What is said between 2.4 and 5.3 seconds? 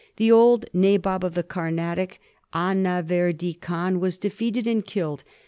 Anaverdi Khan, was defeated and killed.